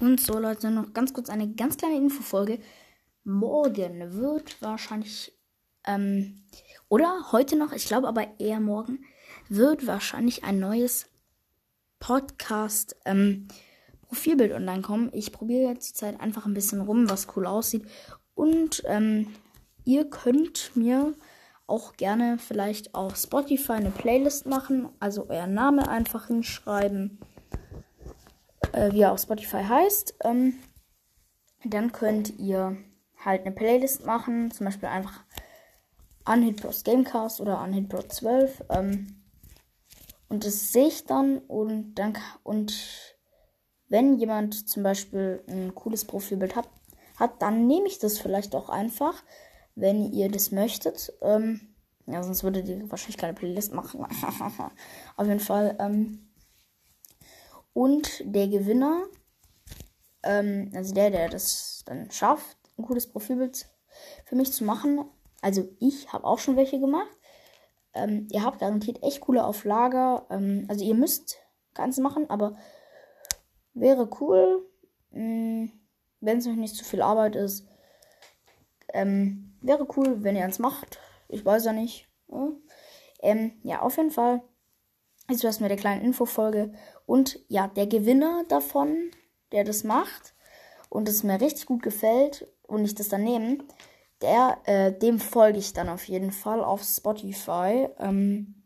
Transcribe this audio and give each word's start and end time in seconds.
Und 0.00 0.20
so, 0.20 0.38
Leute, 0.38 0.70
noch 0.70 0.92
ganz 0.92 1.12
kurz 1.12 1.28
eine 1.28 1.52
ganz 1.54 1.76
kleine 1.76 1.96
Infofolge. 1.96 2.60
Morgen 3.24 4.20
wird 4.20 4.62
wahrscheinlich, 4.62 5.32
ähm, 5.84 6.44
oder 6.88 7.32
heute 7.32 7.56
noch, 7.56 7.72
ich 7.72 7.86
glaube 7.86 8.06
aber 8.06 8.38
eher 8.38 8.60
morgen, 8.60 9.04
wird 9.48 9.86
wahrscheinlich 9.86 10.44
ein 10.44 10.60
neues 10.60 11.06
Podcast, 11.98 12.96
ähm, 13.04 13.48
Profilbild 14.06 14.52
online 14.52 14.82
kommen. 14.82 15.10
Ich 15.12 15.32
probiere 15.32 15.72
jetzt 15.72 15.90
die 15.90 15.94
Zeit 15.94 16.20
einfach 16.20 16.46
ein 16.46 16.54
bisschen 16.54 16.80
rum, 16.80 17.10
was 17.10 17.26
cool 17.36 17.46
aussieht. 17.46 17.84
Und 18.34 18.82
ähm, 18.86 19.34
ihr 19.84 20.08
könnt 20.08 20.70
mir 20.74 21.14
auch 21.66 21.94
gerne 21.94 22.38
vielleicht 22.38 22.94
auf 22.94 23.16
Spotify 23.16 23.72
eine 23.72 23.90
Playlist 23.90 24.46
machen, 24.46 24.88
also 25.00 25.26
euer 25.28 25.46
Name 25.46 25.88
einfach 25.88 26.28
hinschreiben, 26.28 27.18
äh, 28.72 28.92
wie 28.92 29.02
er 29.02 29.12
auf 29.12 29.20
Spotify 29.20 29.62
heißt. 29.62 30.16
Ähm, 30.24 30.58
dann 31.64 31.92
könnt 31.92 32.38
ihr 32.38 32.76
halt 33.24 33.42
eine 33.42 33.54
Playlist 33.54 34.06
machen, 34.06 34.50
zum 34.50 34.66
Beispiel 34.66 34.88
einfach 34.88 35.24
Unhit 36.24 36.60
Bros 36.60 36.84
Gamecast 36.84 37.40
oder 37.40 37.62
Unhit 37.62 37.88
Bros 37.88 38.08
12. 38.08 38.64
Ähm, 38.70 39.22
und 40.28 40.44
das 40.44 40.72
sehe 40.72 40.88
ich 40.88 41.06
dann 41.06 41.38
und 41.38 41.94
dann 41.94 42.16
und 42.42 43.16
wenn 43.88 44.18
jemand 44.18 44.68
zum 44.68 44.82
Beispiel 44.82 45.42
ein 45.48 45.74
cooles 45.74 46.04
Profilbild 46.04 46.54
hat, 46.54 46.68
hat 47.16 47.40
dann 47.40 47.66
nehme 47.66 47.86
ich 47.86 47.98
das 47.98 48.18
vielleicht 48.18 48.54
auch 48.54 48.68
einfach, 48.68 49.22
wenn 49.74 50.12
ihr 50.12 50.30
das 50.30 50.52
möchtet. 50.52 51.12
Ähm, 51.22 51.74
ja, 52.06 52.22
sonst 52.22 52.44
würdet 52.44 52.68
ihr 52.68 52.90
wahrscheinlich 52.90 53.16
keine 53.16 53.34
Playlist 53.34 53.72
machen. 53.72 54.04
Auf 55.16 55.26
jeden 55.26 55.40
Fall. 55.40 55.76
Ähm, 55.78 56.27
und 57.78 58.24
der 58.24 58.48
Gewinner, 58.48 59.04
ähm, 60.24 60.72
also 60.74 60.92
der, 60.92 61.10
der 61.10 61.28
das 61.28 61.84
dann 61.86 62.10
schafft, 62.10 62.56
ein 62.76 62.84
cooles 62.84 63.06
Profilbild 63.06 63.68
für 64.24 64.34
mich 64.34 64.52
zu 64.52 64.64
machen. 64.64 65.04
Also 65.42 65.68
ich 65.78 66.12
habe 66.12 66.24
auch 66.24 66.40
schon 66.40 66.56
welche 66.56 66.80
gemacht. 66.80 67.16
Ähm, 67.94 68.26
ihr 68.32 68.42
habt 68.42 68.58
garantiert 68.58 69.00
echt 69.04 69.20
coole 69.20 69.44
Auflager. 69.44 70.26
Ähm, 70.28 70.66
also 70.66 70.84
ihr 70.84 70.96
müsst 70.96 71.36
Ganze 71.72 72.02
machen, 72.02 72.28
aber 72.28 72.56
wäre 73.74 74.10
cool, 74.20 74.68
mm, 75.12 75.66
wenn 76.18 76.38
es 76.38 76.48
euch 76.48 76.56
nicht 76.56 76.74
zu 76.74 76.84
viel 76.84 77.00
Arbeit 77.00 77.36
ist. 77.36 77.64
Ähm, 78.92 79.56
wäre 79.60 79.86
cool, 79.96 80.24
wenn 80.24 80.34
ihr 80.34 80.44
eins 80.44 80.58
macht. 80.58 80.98
Ich 81.28 81.44
weiß 81.44 81.64
ja 81.66 81.72
nicht. 81.72 82.08
Ja, 82.26 82.50
ähm, 83.20 83.52
ja 83.62 83.82
auf 83.82 83.96
jeden 83.98 84.10
Fall. 84.10 84.42
Ist 85.30 85.44
das 85.44 85.60
mit 85.60 85.70
der 85.70 85.76
kleinen 85.76 86.02
Infofolge. 86.02 86.72
Und 87.06 87.38
ja, 87.48 87.68
der 87.68 87.86
Gewinner 87.86 88.44
davon, 88.48 89.10
der 89.52 89.64
das 89.64 89.84
macht 89.84 90.34
und 90.88 91.08
es 91.08 91.22
mir 91.22 91.40
richtig 91.40 91.66
gut 91.66 91.82
gefällt 91.82 92.46
und 92.66 92.84
ich 92.84 92.94
das 92.94 93.08
dann 93.08 93.24
nehme, 93.24 93.58
der, 94.22 94.58
äh, 94.64 94.92
dem 94.92 95.20
folge 95.20 95.58
ich 95.58 95.72
dann 95.72 95.88
auf 95.88 96.04
jeden 96.08 96.32
Fall 96.32 96.64
auf 96.64 96.82
Spotify. 96.82 97.88
Ähm, 97.98 98.62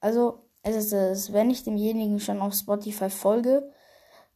also, 0.00 0.44
es 0.62 0.92
ist, 0.92 1.32
wenn 1.32 1.50
ich 1.50 1.64
demjenigen 1.64 2.20
schon 2.20 2.40
auf 2.40 2.54
Spotify 2.54 3.08
folge, 3.08 3.72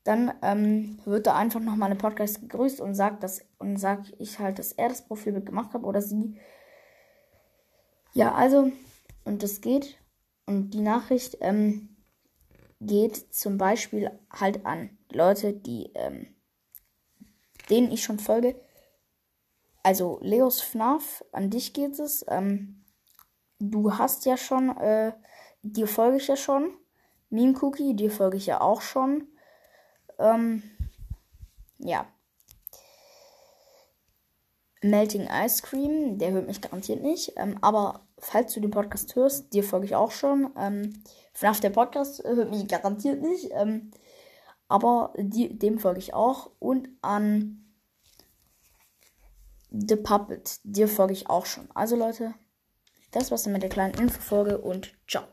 dann 0.04 0.32
ähm, 0.42 0.98
wird 1.04 1.26
da 1.26 1.36
einfach 1.36 1.60
noch 1.60 1.76
meine 1.76 1.96
Podcast 1.96 2.40
gegrüßt 2.40 2.80
und 2.80 2.94
sagt 2.94 3.22
das 3.22 3.44
und 3.58 3.76
sag 3.76 4.04
ich 4.18 4.38
halt, 4.38 4.58
dass 4.58 4.72
er 4.72 4.88
das 4.88 5.04
Profilbild 5.04 5.46
gemacht 5.46 5.74
hat 5.74 5.84
oder 5.84 6.00
sie. 6.00 6.36
Ja, 8.14 8.34
also 8.34 8.72
und 9.24 9.42
das 9.42 9.60
geht 9.60 9.96
und 10.46 10.70
die 10.70 10.80
Nachricht 10.80 11.38
ähm, 11.40 11.96
geht 12.80 13.34
zum 13.34 13.58
Beispiel 13.58 14.10
halt 14.30 14.66
an 14.66 14.98
Leute, 15.10 15.52
die 15.52 15.90
ähm, 15.94 16.34
denen 17.70 17.90
ich 17.90 18.02
schon 18.02 18.18
folge, 18.18 18.60
also 19.82 20.18
Leos 20.22 20.60
FNAF, 20.60 21.24
an 21.32 21.50
dich 21.50 21.72
geht 21.72 21.98
es. 21.98 22.24
Ähm, 22.28 22.84
du 23.58 23.96
hast 23.98 24.24
ja 24.26 24.36
schon, 24.36 24.76
äh, 24.76 25.12
dir 25.62 25.88
folge 25.88 26.18
ich 26.18 26.28
ja 26.28 26.36
schon. 26.36 26.74
Meme 27.30 27.54
Cookie, 27.60 27.94
dir 27.94 28.10
folge 28.10 28.36
ich 28.36 28.46
ja 28.46 28.60
auch 28.60 28.82
schon. 28.82 29.26
Ähm, 30.18 30.62
ja. 31.78 32.06
Melting 34.82 35.28
Ice 35.30 35.62
Cream, 35.62 36.18
der 36.18 36.32
hört 36.32 36.46
mich 36.46 36.60
garantiert 36.60 37.02
nicht. 37.02 37.32
Ähm, 37.36 37.56
aber 37.60 38.06
falls 38.18 38.52
du 38.52 38.60
den 38.60 38.70
Podcast 38.70 39.14
hörst, 39.14 39.52
dir 39.52 39.64
folge 39.64 39.86
ich 39.86 39.94
auch 39.94 40.10
schon. 40.10 40.50
Ähm, 40.56 41.02
FNAF 41.32 41.60
der 41.60 41.70
Podcast 41.70 42.22
hört 42.24 42.50
mich 42.50 42.66
garantiert 42.68 43.22
nicht. 43.22 43.50
Ähm, 43.52 43.92
aber 44.68 45.12
die, 45.16 45.58
dem 45.58 45.78
folge 45.78 46.00
ich 46.00 46.14
auch. 46.14 46.50
Und 46.58 46.88
an 47.00 47.62
The 49.70 49.96
Puppet. 49.96 50.60
Dir 50.64 50.88
folge 50.88 51.12
ich 51.12 51.30
auch 51.30 51.46
schon. 51.46 51.68
Also 51.74 51.96
Leute, 51.96 52.34
das 53.12 53.30
war's 53.30 53.44
dann 53.44 53.52
mit 53.52 53.62
der 53.62 53.70
kleinen 53.70 53.94
Infofolge 53.94 54.58
und 54.58 54.94
ciao. 55.08 55.24